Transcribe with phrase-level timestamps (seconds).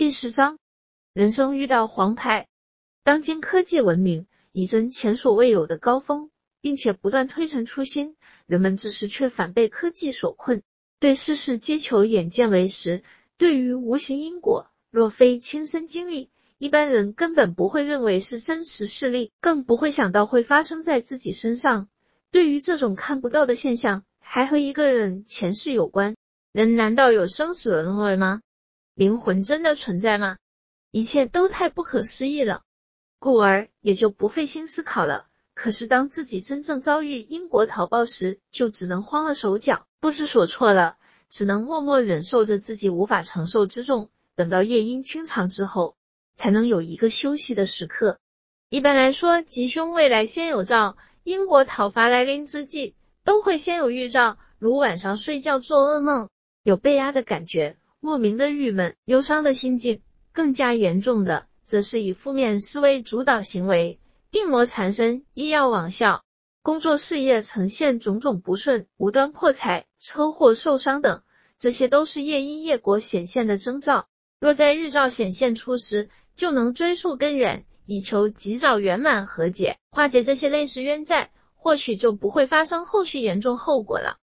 [0.00, 0.56] 第十章，
[1.12, 2.46] 人生遇到黄牌。
[3.04, 6.30] 当今科技文明已臻前所未有的高峰，
[6.62, 8.16] 并且不断推陈出新，
[8.46, 10.62] 人们知识却反被科技所困，
[11.00, 13.02] 对世事皆求眼见为实。
[13.36, 21.90] 对于无形因果，若非亲身经历，一般人根本不会认为是真实事例，更不会想到会发生在自己身上。
[22.30, 26.16] 对于这种看不到的现象，还和一个人前世有关。
[26.52, 28.40] 人难道有生死轮回吗？
[29.00, 30.36] 灵魂真的存在吗？
[30.90, 32.60] 一切都太不可思议了，
[33.18, 35.24] 故而也就不费心思考了。
[35.54, 40.98] 可是当自己真正遭遇因果逃报时，就只能慌了手脚，不知所措了，
[41.30, 44.10] 只能默默忍受着自己无法承受之重。
[44.36, 45.96] 等到夜莺清场之后，
[46.36, 48.18] 才能有一个休息的时刻。
[48.68, 52.94] 一般来说，吉凶未来先有兆，因果讨伐来临之际，
[53.24, 56.28] 都会先有预兆，如晚上睡觉做噩梦，
[56.62, 57.78] 有被压的感觉。
[58.02, 60.00] 莫名的郁闷、忧伤的心境，
[60.32, 66.24] 更加严重的，则是以负面思维主导行为，病魔缠身，医药网效，
[66.62, 71.22] 工作事业呈现种种不顺，无端破财、车祸受伤等，
[71.58, 74.08] 这些都是夜因夜果显现的征兆。
[74.40, 84.16] 若在日照显现出时，就能追溯根源，以求及早圆满和解，化解这些类似冤债，或许就不会发生后续严重后果了。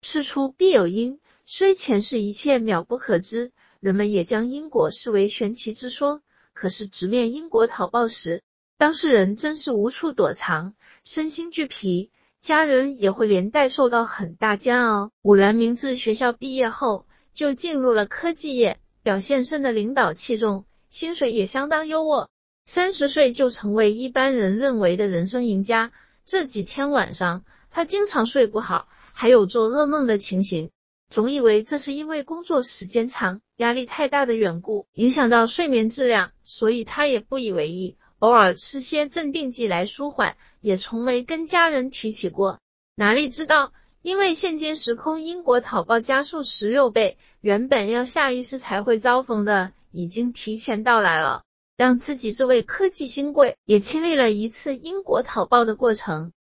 [0.00, 1.18] 事出必有因。
[1.48, 6.20] 虽前世一切渺不可知，人们也将因果视为玄奇之说。
[6.52, 8.42] 可是直面因果讨报时，
[8.78, 15.12] 当事人真是无处躲藏，身心俱疲，家人也会连带受到很大煎熬。
[15.22, 22.26] 武然明自学校毕业后，就进入了科技业，表现甚的领导器重，薪水也相当优渥。
[22.64, 25.92] 三十岁就成为一般人认为的人生赢家。
[26.24, 30.70] 这几天晚上，他经常睡不好，还有做噩梦的情形。
[31.08, 42.58] 总以为这是因为工作时间长、压力太大的缘故，影响到睡眠质量，所以他也不以为意，偶尔吃些镇定剂来舒缓，也从没跟家人提起过。
[42.96, 43.72] 哪里知道，
[44.02, 51.44] 因为现今时空因果讨报加速十六倍，原本要下意识才会遭逢的，已经提前到来了，
[51.76, 56.32] 让自己这位科技新贵也经历了一次因果讨报的过程。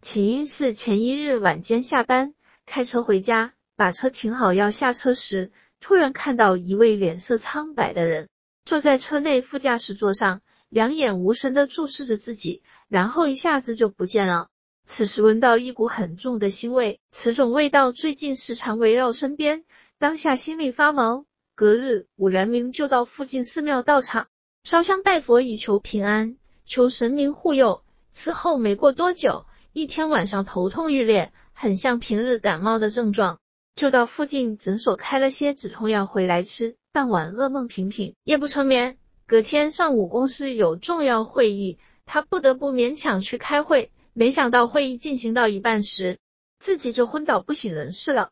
[0.00, 3.53] 起因是前一日晚间下班，开车回家。
[3.76, 8.28] 把车停好要下车时，突然看到一位脸色苍白的人
[8.64, 14.48] 坐在车内副驾驶座上，两眼无神的注视着自己，然后一下子就不见了。
[14.86, 19.64] 此时闻到一股很重的腥味，此种味道最近时常围绕身边，
[19.98, 21.24] 当下心里发毛。
[21.56, 24.26] 隔日，武然明就到附近寺庙道场
[24.62, 27.82] 烧香拜佛，以求平安，求神明护佑。
[28.10, 33.38] 此后没过多久，一天晚上头痛欲裂，很像平日感冒的症状。
[33.76, 38.96] 就到附近诊所开了些止痛药回来吃，当晚噩梦频频，夜不成眠。
[39.26, 43.90] 隔天上午公司有重要会议，他不得不勉强去开会。
[44.12, 46.20] 没想到会议进行到一半时，
[46.60, 48.30] 自己就昏倒不省人事了。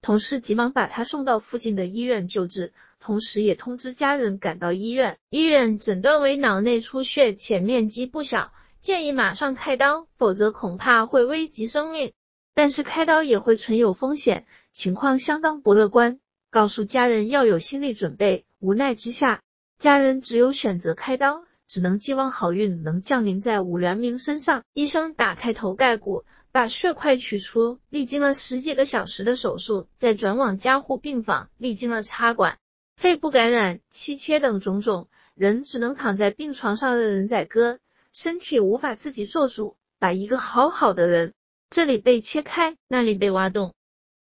[0.00, 5.18] 同事急忙把他送到附近的医院救治，同时也通知家人赶到医院。
[5.28, 12.12] 医院诊断为脑内出血，且面积不小，建议马上开刀，否则恐怕会危及生命。
[12.54, 16.20] 但是开刀也会存有风险，情况相当不乐观，
[16.50, 18.44] 告诉家人要有心理准备。
[18.60, 19.42] 无奈之下，
[19.78, 24.64] 家人只有选择开刀，只能寄望好运能降临在武良明身上。
[24.72, 32.58] 医生打开头盖骨，把血块取出，历经了十几个小时的手术，再转往加护病房，历经了插管、
[32.96, 37.78] 肺部感染、气切等种种，人只能躺在病床上任人宰割，
[38.12, 41.34] 身体无法自己做主，把一个好好的人。
[41.70, 43.74] 这里被切开，那里被挖洞。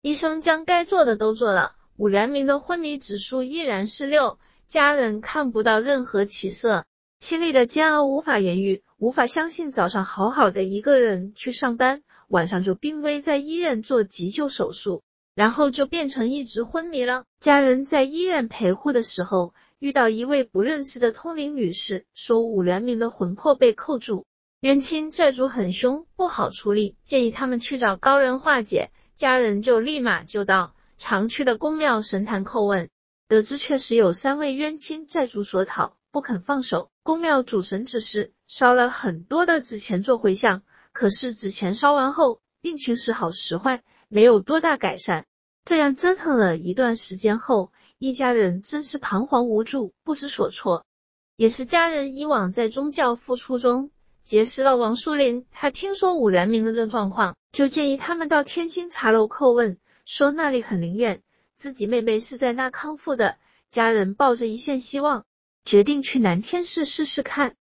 [0.01, 6.85] 医生将该做的都做了，武然明的昏迷指数依然是六，家人看不到任何起色，
[7.19, 15.03] 心里的煎熬无法言喻，无法相信早上好好的一个人去上班，晚上就病危在医院做急救手术，
[15.35, 17.25] 然后就变成一直昏迷了。
[17.41, 24.25] 家人在医院陪护的时候，遇到一位不认识的通灵女士，说武然明的魂魄被扣住。
[24.61, 28.91] 冤亲债主很凶，不好处理，建议他们去找高人化解。
[29.19, 32.87] 家人就立马就到常去的宫庙神坛叩问，
[33.27, 36.89] 得知确实有三位冤亲债主所讨，不肯放手。
[37.03, 40.61] 宫庙主神指示烧了很多的纸钱做回向，
[40.93, 45.25] 可是纸钱烧完后，病情时好时坏，没有多大改善。
[45.65, 50.85] 这样折腾了一段时间后，一家人真是彷徨无助，不知所措。
[51.35, 53.91] 也是家人以往在宗教付出中。
[54.23, 61.21] 结识了王树林，他听说武然明的这状况，就建议他们到天星茶楼叩问，说那里很灵验，
[61.55, 63.37] 自己妹妹是在那康复的，
[63.69, 65.25] 家人抱着一线希望，
[65.65, 67.55] 决定去南天寺试试看。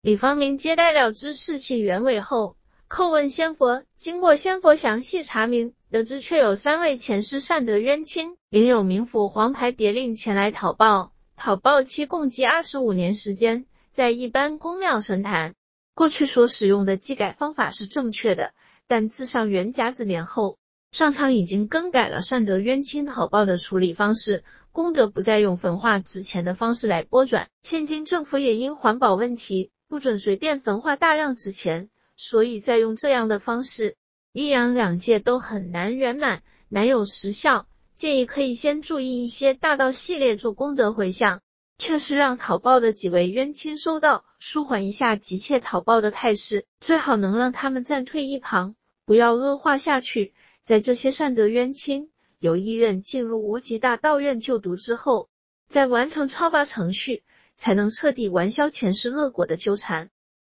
[0.00, 2.56] 李方明接待了知事情原委后，
[2.88, 3.84] 叩问仙佛。
[3.96, 11.12] 经过仙佛详细查明，得知却有三位前世善德冤亲，领有冥府黄牌牒令前来讨报。
[11.36, 15.54] 讨报期共计二十五年时间，在一般宫庙神坛，
[15.94, 18.52] 过去所使用的祭改方法是正确的，
[18.92, 20.58] 但自上元甲子年后，
[20.90, 24.44] 上苍已经更改了善德冤亲讨报的处理方式。
[24.70, 33.96] 功德不再用焚化纸钱的方式来拨转，现今政府也因环保问题，不准随便焚化大量纸钱，所以再用这样的方式，
[34.34, 37.66] 阴阳两界都很难圆满，难有实效。
[37.94, 41.40] 建议可以先注意一些大道系列做功德回向，
[41.78, 48.74] 确实让讨报的几位冤亲收到，舒缓一下急切讨报的态势，最好能让他们暂退一旁，
[49.04, 50.34] 不要恶化下去。
[50.62, 52.08] 在这些善德冤亲。
[52.38, 55.28] 有意愿进入无极大道院就读之后，
[55.68, 57.22] 再完成超拔程序，
[57.54, 60.10] 才能彻底完消前世恶果的纠缠。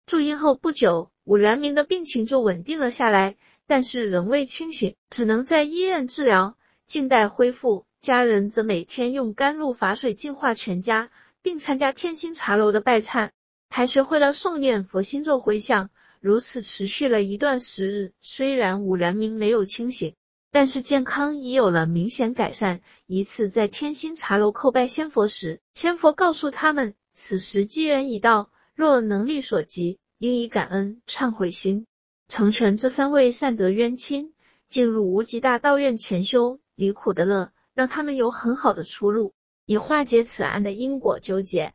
[0.06, 3.36] 住院后不久，武然明的病情就稳定了下来，
[3.66, 6.56] 但是仍未清醒，只能在医院治疗，
[6.86, 7.84] 静待恢复。
[7.98, 11.10] 家人则每天用甘露法水净化全家，
[11.42, 13.30] 并参加天心茶楼的拜忏，
[13.70, 15.90] 还学会了诵念佛心咒回向。
[16.22, 20.14] 如此持续了一段时日，虽然武然明没有清醒。
[20.52, 22.80] 但是健康已有了明显改善。
[23.06, 31.86] 一次在天心茶楼叩拜仙佛时，仙佛告诉他们，此时机缘已到，若能力所及，应以感恩忏悔心，
[32.28, 34.34] 成全这三位善德冤亲，
[34.68, 39.32] 进入无极大道院前修离苦的乐，让他们有很好的出路，
[39.66, 41.72] 以化解此案的因果纠结。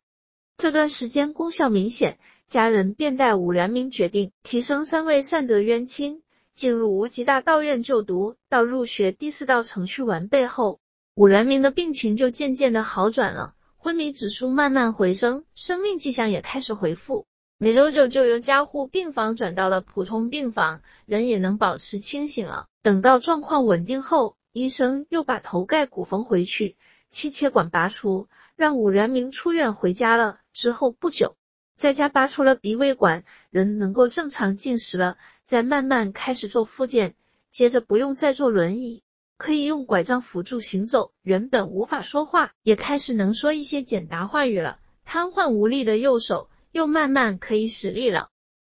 [0.58, 2.18] 这段时间功效明显，
[2.48, 6.20] 家人便带武然明决定提升三位善德冤亲。
[6.52, 10.80] 进入无极大道院就读，到入学第四道程序完备后，
[11.14, 17.26] 武然明的病情就渐渐的好转了，昏迷指数慢慢回升，生命迹象也开始恢复。
[17.58, 22.66] 没多久就由加护病房转到了普通病房，人也能保持清醒了。
[22.82, 26.76] 等到状况稳定后，医生又把头盖骨缝回去，
[27.08, 28.26] 气切管拔除，
[28.58, 30.40] 让武然明出院回家了。
[30.52, 31.36] 之后不久。
[31.76, 37.14] 在家拔除了鼻胃管，人能够正常进食了，再慢慢开始做复健，
[37.52, 39.04] 接着不用再坐轮椅，
[39.36, 41.12] 可以用拐杖辅助行走。
[41.22, 44.80] 原本无法说话，也开始能说一些简答话语了。
[45.04, 48.28] 瘫痪无力的右手又慢慢可以使力了。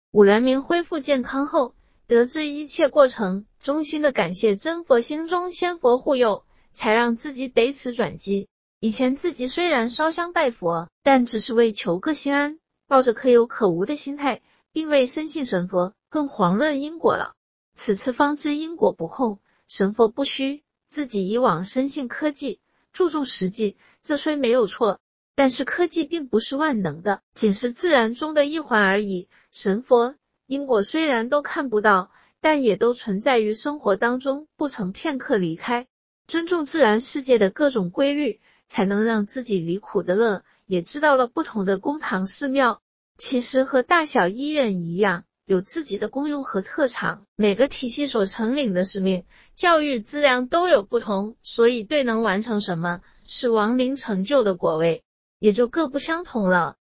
[0.09, 1.75] 武然明恢复健康后，
[2.07, 8.47] 得知一切过程，衷心的感谢真佛心中仙佛护佑，才让自己得此转机。
[8.85, 12.59] 以前自己虽然烧香拜佛，但只是为求个心安。
[12.85, 17.33] 抱着可有可无的心态，并未深信神佛，更遑论因果了。
[17.73, 20.63] 此次方知因果不空，神佛不虚。
[20.85, 22.59] 自己以往深信科技，
[22.93, 24.99] 注重实际，这虽没有错，
[25.33, 29.27] 但是科技并不是万能的，仅是自然中的一环而已。
[29.51, 30.13] 神佛
[30.45, 35.87] 因果虽然都看不到，但也都存在于生活当中，不曾片刻离开。
[36.27, 40.43] 尊重自然世界的各种规律，才能让自己离苦得乐。
[40.65, 42.81] 也知道了不同的公堂寺庙，
[43.17, 47.25] 其实和大小医院一样，有自己的功用和特长。
[47.35, 55.03] 每个体系所承领的使命、教育资粮都有不同，所以对能完成什么，是亡灵成就的果位，
[55.37, 56.77] 也就各不相同了。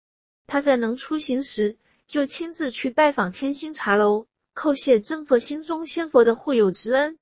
[0.46, 7.18] 他在能出行时，就亲自去拜访天心茶楼，叩谢真佛心中仙佛的护佑之恩。